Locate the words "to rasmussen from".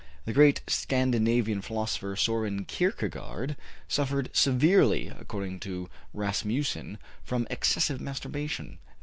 5.59-7.45